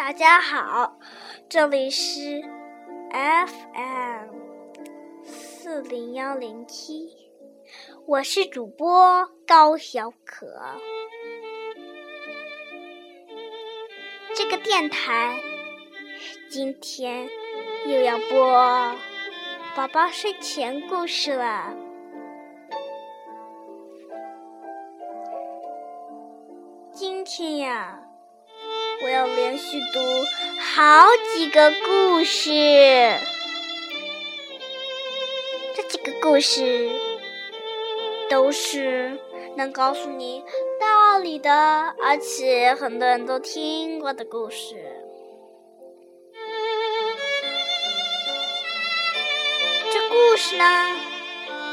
[0.00, 0.98] 大家好，
[1.46, 2.42] 这里是
[3.10, 4.30] FM
[5.22, 7.10] 四零幺零七，
[8.06, 10.46] 我是主播高小可。
[14.34, 15.38] 这个电台
[16.48, 17.28] 今天
[17.84, 18.96] 又要播
[19.76, 21.74] 宝宝睡前故事了。
[26.90, 28.09] 今天呀。
[29.20, 30.00] 要连续读
[30.58, 32.48] 好几个故事，
[35.76, 36.90] 这几个故事
[38.30, 39.20] 都是
[39.58, 40.42] 能告诉你
[40.80, 41.52] 道理的，
[42.02, 44.76] 而且很多人都听过的故事。
[49.92, 50.96] 这故事呢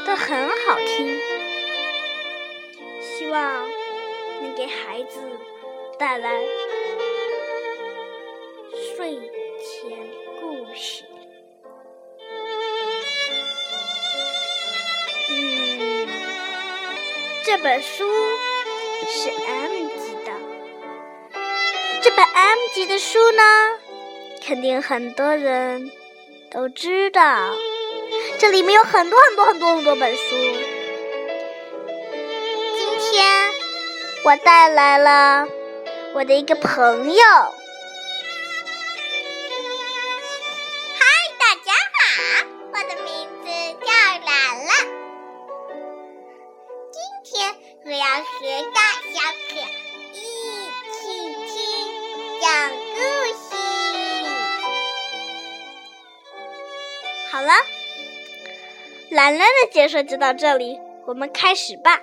[0.06, 1.18] 都很好听，
[3.00, 3.66] 希望
[4.42, 5.18] 能给孩子
[5.98, 6.42] 带来。
[9.08, 9.16] 睡
[9.64, 9.90] 前
[10.38, 11.02] 故事。
[15.30, 16.06] 嗯，
[17.42, 18.04] 这本书
[19.06, 20.32] 是 M 级的。
[22.02, 23.42] 这本 M 级的书呢，
[24.46, 25.90] 肯定很多人
[26.50, 27.54] 都知道。
[28.38, 30.36] 这里面有很多很多很多很多本书。
[32.76, 33.50] 今天
[34.24, 35.48] 我带来了
[36.12, 37.22] 我的一个朋友。
[47.88, 48.22] 我要和
[48.74, 49.16] 大小
[49.48, 49.56] 可
[50.12, 50.20] 一
[50.92, 51.00] 起
[51.46, 51.56] 听
[52.38, 52.46] 讲
[52.92, 53.00] 故
[53.32, 53.40] 事。
[57.30, 57.50] 好了，
[59.08, 61.94] 兰兰的解说就到这里，我们开始吧。
[61.96, 62.02] 耶！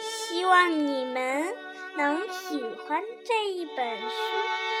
[0.00, 1.54] 希望你们
[1.96, 4.71] 能喜欢这一本书。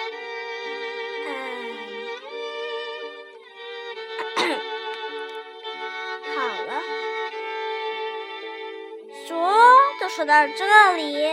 [10.14, 11.26] 说到这里，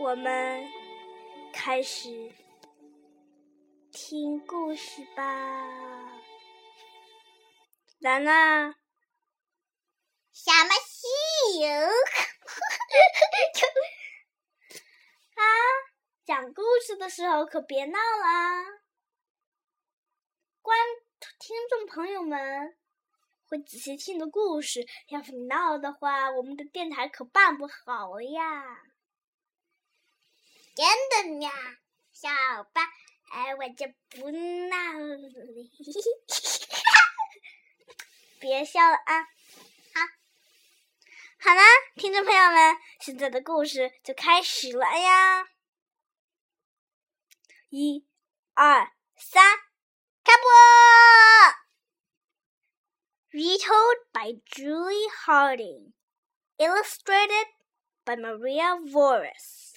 [0.00, 0.68] 我们
[1.52, 2.32] 开始
[3.92, 5.22] 听故事吧。
[8.00, 8.74] 兰兰，
[10.32, 11.06] 什么戏
[11.60, 11.68] 哟？
[15.36, 15.42] 啊，
[16.24, 18.64] 讲故事的时候可别闹啦！
[20.60, 20.76] 观
[21.38, 22.76] 听众朋友们。
[23.48, 28.82] 会仔细听的故事，要是闹的话，我们的电台可办不好呀！
[30.74, 31.50] 真的呀，
[32.12, 32.28] 小
[32.72, 32.82] 吧，
[33.30, 35.18] 哎，我就不闹了，
[38.40, 39.22] 别笑了啊！
[39.94, 40.00] 好，
[41.38, 41.62] 好了，
[41.94, 45.46] 听众朋友们，现在的故事就开始了呀！
[47.70, 48.04] 一、
[48.54, 49.56] 二、三，
[50.24, 50.50] 开播
[53.36, 55.92] ！Retold by Julie Harding.
[56.58, 57.44] Illustrated
[58.06, 59.74] by Maria Voris.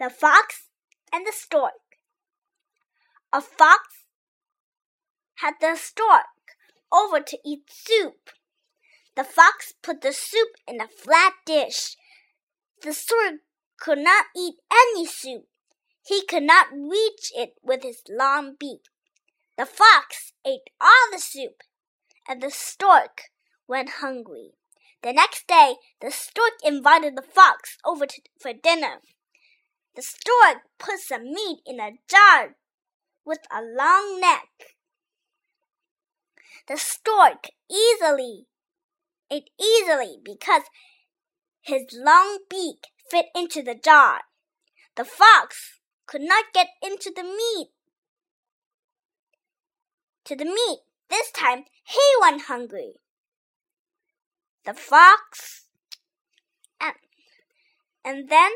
[0.00, 0.70] The Fox
[1.12, 2.00] and the Stork.
[3.32, 4.06] A fox
[5.36, 6.56] had the stork
[6.92, 8.30] over to eat soup.
[9.14, 11.94] The fox put the soup in a flat dish.
[12.82, 13.34] The stork
[13.78, 15.46] could not eat any soup.
[16.04, 18.88] He could not reach it with his long beak.
[19.56, 21.62] The fox ate all the soup,
[22.28, 23.30] and the stork
[23.66, 24.52] went hungry.
[25.02, 29.00] The next day, the stork invited the fox over to, for dinner.
[29.94, 32.56] The stork put some meat in a jar
[33.24, 34.76] with a long neck.
[36.68, 38.46] The stork easily
[39.30, 40.62] ate easily because
[41.62, 44.22] his long beak fit into the jar.
[44.96, 47.68] The fox could not get into the meat
[50.25, 50.79] to the meat.
[51.09, 52.93] This time he went hungry.
[54.63, 55.65] The fox
[56.79, 56.95] and,
[58.05, 58.51] and then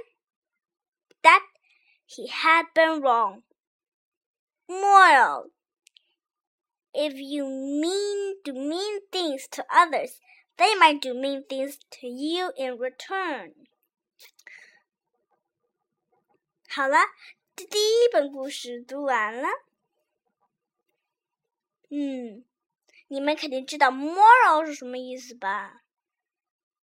[1.23, 1.41] that
[2.05, 3.43] he had been wrong.
[4.69, 5.51] Moral
[6.93, 10.21] If you mean do mean things to others,
[10.57, 13.51] they might do mean things to you in return.
[16.69, 16.97] 好了，
[17.55, 19.47] 这第一本故事读完了。
[21.90, 22.44] 嗯，
[23.08, 25.82] 你们肯定知道 “moral” 是什么意思吧？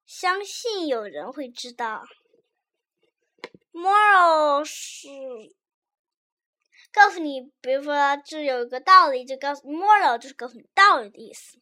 [0.06, 2.06] 相信有人会知道。
[3.72, 5.08] moral 是
[6.92, 11.60] 告诉你，比如说这有一个道理，就告诉 moral 就是告诉你道理的意思。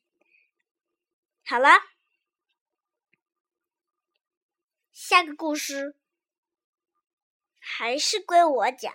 [1.44, 1.70] 好了，
[4.92, 5.96] 下个故事
[7.60, 8.94] 还是归我讲。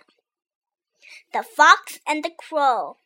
[1.31, 3.00] The Fox and the Crow.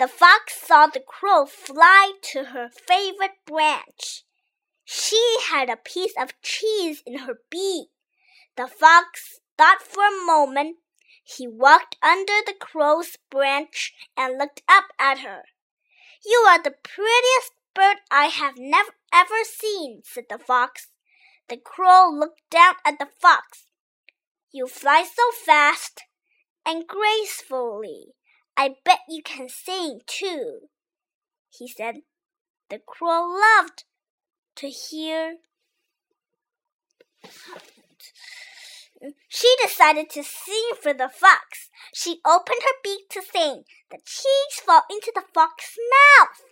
[0.00, 4.24] The fox saw the crow fly to her favorite branch.
[4.82, 7.90] She had a piece of cheese in her beak.
[8.56, 10.78] The fox thought for a moment.
[11.22, 15.42] He walked under the crow's branch and looked up at her.
[16.24, 20.88] You are the prettiest bird I have never ever seen, said the fox.
[21.50, 23.66] The crow looked down at the fox.
[24.50, 26.00] You fly so fast
[26.64, 28.14] and gracefully.
[28.56, 30.68] I bet you can sing too,
[31.48, 32.02] he said.
[32.68, 33.84] The crow loved
[34.56, 35.36] to hear.
[39.28, 41.70] She decided to sing for the fox.
[41.94, 43.64] She opened her beak to sing.
[43.90, 45.78] The cheese fell into the fox's
[46.18, 46.42] mouth.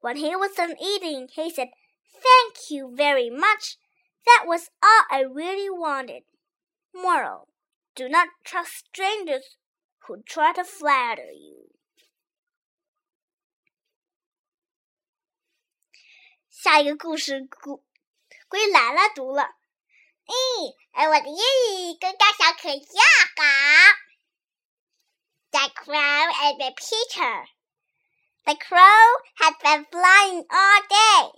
[0.00, 1.68] When he was done eating, he said,
[2.12, 3.76] Thank you very much.
[4.26, 6.22] That was all I really wanted.
[6.94, 7.48] Moral
[7.94, 9.56] Do not trust strangers
[10.07, 11.69] who try to flatter you.
[16.49, 17.83] 下一个故事故
[18.47, 19.43] 归兰兰读了。
[20.25, 23.05] 咦，哎，我的英语跟大小可一样
[23.35, 23.43] 好。
[25.51, 27.45] The crow and the pitcher.
[28.43, 31.31] The crow had been flying all day,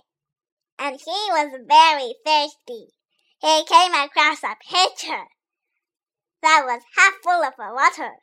[0.78, 2.94] and he was very thirsty.
[3.40, 5.26] He came across a pitcher
[6.40, 8.16] that was half full of water.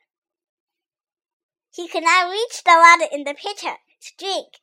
[1.73, 4.59] He could not reach the water in the pitcher to drink.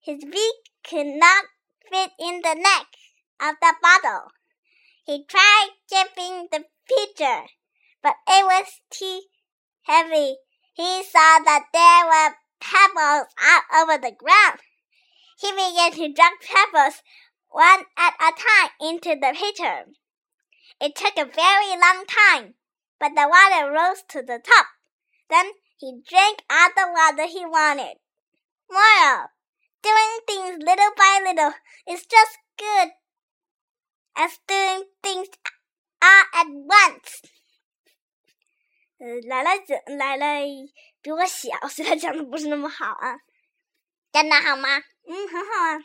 [0.00, 1.44] His beak could not
[1.88, 2.86] fit in the neck
[3.40, 4.32] of the bottle.
[5.04, 7.46] He tried dipping the pitcher,
[8.02, 9.22] but it was too
[9.82, 10.36] heavy.
[10.74, 14.60] He saw that there were pebbles all over the ground.
[15.38, 17.02] He began to drop pebbles
[17.48, 19.84] one at a time into the pitcher.
[20.80, 22.54] It took a very long time
[23.02, 24.66] but the water rose to the top.
[25.28, 25.50] Then
[25.81, 27.97] he drank all the water he wanted.
[28.69, 29.29] Moral
[29.83, 31.53] Doing things little by little
[31.87, 32.91] is just good
[34.15, 35.29] as doing things
[36.01, 37.21] all at once.
[38.99, 40.41] 呃，来来讲来来
[41.01, 43.19] 比我小，所以他讲的不是那么好啊。
[44.11, 44.79] 真的好吗？
[45.07, 45.79] 嗯，很好啊。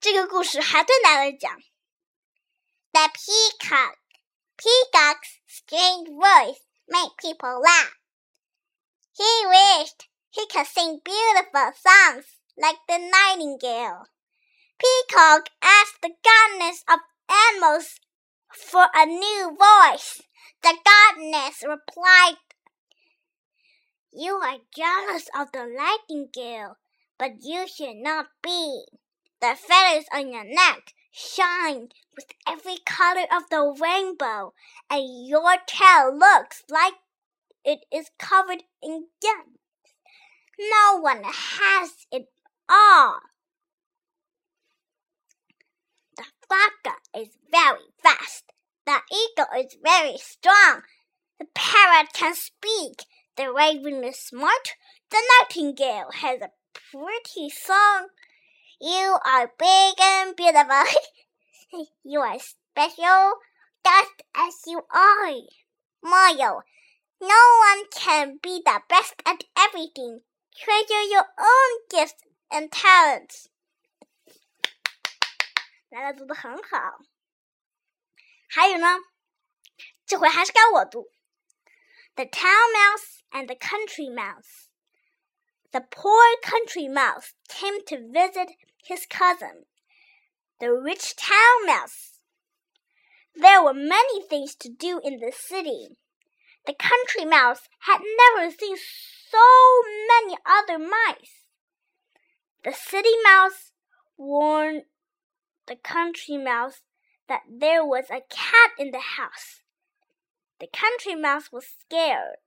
[0.00, 1.58] 这个故事还对来来讲。
[2.92, 3.96] The peacock
[4.58, 6.58] Peacock's strange voice
[6.88, 7.92] made people laugh.
[9.17, 12.25] He wished he could sing beautiful songs
[12.57, 14.07] like the nightingale.
[14.77, 18.01] Peacock asked the goddess of animals
[18.53, 20.21] for a new voice.
[20.61, 22.39] The goddess replied,
[24.11, 26.75] You are jealous of the nightingale,
[27.17, 28.83] but you should not be.
[29.39, 34.53] The feathers on your neck shine with every color of the rainbow,
[34.89, 36.95] and your tail looks like
[37.65, 39.57] it is covered in gems.
[40.59, 42.27] No one has it
[42.69, 43.19] all.
[46.15, 48.51] The falcon is very fast.
[48.85, 50.83] The eagle is very strong.
[51.39, 53.03] The parrot can speak.
[53.35, 54.75] The raven is smart.
[55.09, 58.09] The nightingale has a pretty song.
[58.79, 60.83] You are big and beautiful.
[62.03, 63.33] you are special
[63.85, 65.31] just as you are.
[66.03, 66.61] Moral,
[67.20, 70.22] no one can be the best at everything.
[70.56, 73.46] Treasure your own gifts and talents.
[75.90, 76.98] 来了，读的很好。
[78.48, 78.98] 还有呢，
[80.06, 81.10] 这回还是该我读。
[82.16, 84.68] The town mouse and the country mouse.
[85.70, 89.66] The poor country mouse came to visit his cousin,
[90.58, 92.18] the rich town mouse.
[93.34, 95.96] There were many things to do in the city.
[96.65, 98.75] The country mouse had never seen
[99.29, 101.45] so many other mice.
[102.63, 103.71] The city mouse
[104.17, 104.83] warned
[105.67, 106.81] the country mouse
[107.27, 109.61] that there was a cat in the house.
[110.59, 112.37] The country mouse was scared.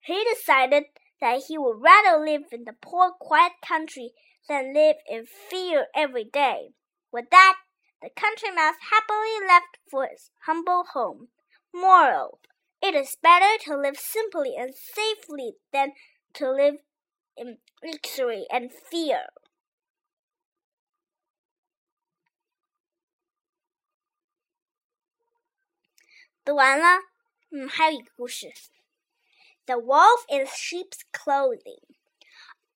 [0.00, 0.84] He decided
[1.20, 4.12] that he would rather live in the poor, quiet country
[4.48, 6.70] than live in fear every day.
[7.12, 7.56] With that,
[8.00, 11.28] the country mouse happily left for his humble home.
[11.74, 12.40] Moral
[12.82, 15.92] it is better to live simply and safely than
[16.34, 16.76] to live
[17.36, 19.26] in luxury and fear.
[29.66, 31.84] The wolf in sheep's clothing.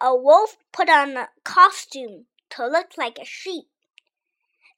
[0.00, 3.64] A wolf put on a costume to look like a sheep.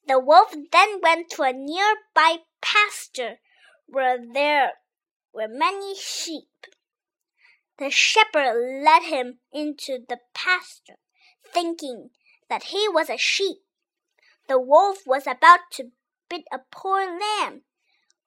[0.07, 3.39] The wolf then went to a nearby pasture
[3.87, 4.75] where there
[5.37, 6.49] were many sheep.
[7.77, 10.97] The shepherd led him into the pasture,
[11.53, 12.09] thinking
[12.49, 13.59] that he was a sheep.
[14.49, 15.91] The wolf was about to
[16.31, 17.63] bit a poor lamb.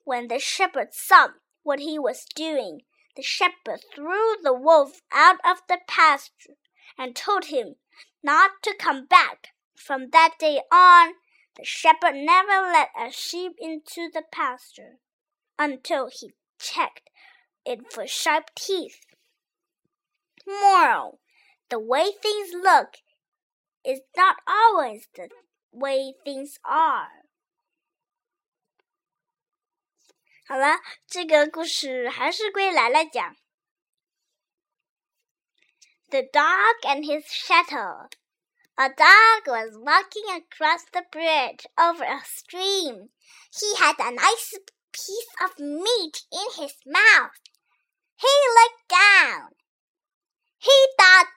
[0.03, 1.29] When the shepherd saw
[1.63, 2.81] what he was doing,
[3.15, 6.57] the shepherd threw the wolf out of the pasture
[6.95, 7.75] and told him
[8.21, 9.47] not to come back.
[9.75, 11.13] From that day on,
[11.55, 14.99] the shepherd never let a sheep into the pasture
[15.57, 17.10] until he checked
[17.64, 19.00] it for sharp teeth.
[20.46, 21.20] Moral
[21.70, 22.98] The way things look
[23.82, 25.28] is not always the
[25.72, 27.24] way things are.
[30.46, 33.34] 好了，这个故事还是归来来讲。
[36.10, 38.10] The dog and his shuttle.
[38.76, 43.08] A dog was walking across the bridge over a stream.
[43.50, 44.54] He had a nice
[44.91, 47.31] piece of meat in his mouth.
[48.15, 49.49] He looked down.
[50.57, 51.27] He thought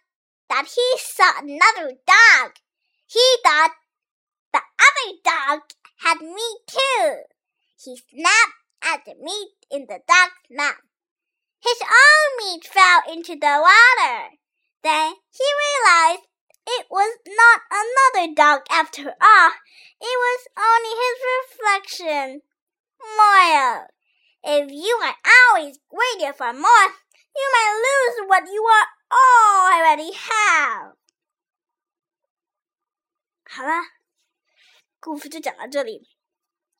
[0.48, 2.52] that he saw another dog.
[3.06, 3.72] He thought
[4.52, 5.60] the other dog
[6.00, 7.22] had meat too.
[7.82, 10.82] He snapped at the meat in the dog's mouth.
[11.60, 14.30] His own meat fell into the water.
[14.82, 16.26] Then he realized
[16.66, 19.52] it was not another dog after all.
[20.00, 22.42] It was only his reflection.
[23.02, 23.88] Moral.
[24.42, 26.88] If you are always greedy for more,
[27.34, 30.96] you might lose what you are already have.
[33.44, 33.82] 好了，
[34.98, 36.08] 故事就讲到这里。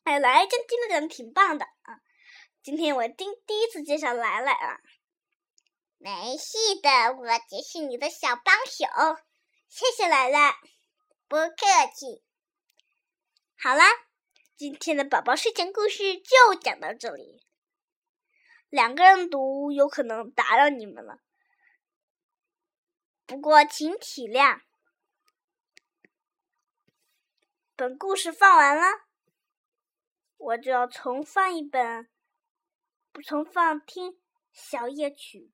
[0.03, 2.01] 哎，来真今天讲的挺棒的啊！
[2.61, 4.79] 今天我第第一次介绍来来啊，
[5.97, 9.21] 没事的，我只是你的小帮手，
[9.69, 10.55] 谢谢来来，
[11.27, 11.55] 不客
[11.95, 12.23] 气。
[13.57, 13.85] 好啦，
[14.63, 17.45] 今天的宝宝睡前故事就讲到这里。
[18.69, 21.19] 两个人读有可能打扰你们了，
[23.25, 24.61] 不过请体谅。
[27.75, 28.83] 本故事放完了。
[30.37, 32.09] 我就要重放一本，
[33.11, 34.17] 不重放听
[34.53, 35.51] 小夜曲。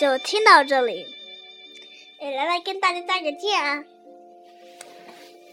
[0.00, 1.14] 就听到这里，
[2.22, 3.84] 哎，来来跟大家再个见啊！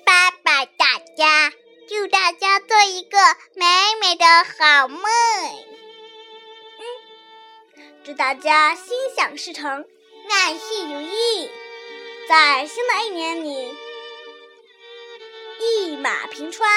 [0.06, 1.52] 拜拜，大家，
[1.90, 3.18] 祝大家做一个
[3.56, 3.66] 美
[4.00, 5.02] 美的好梦。
[6.80, 9.86] 嗯，祝大家心想事成，
[10.30, 11.52] 万事如意，
[12.30, 13.76] 在新的一年里
[15.60, 16.72] 一马平川，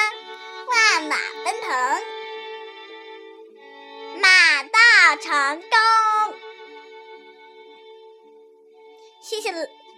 [0.66, 2.02] 万马奔腾，
[4.20, 6.40] 马到成功。
[9.20, 9.52] 谢谢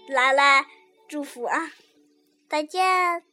[0.09, 0.64] 兰兰
[1.09, 1.71] 祝福啊，
[2.49, 3.31] 再见。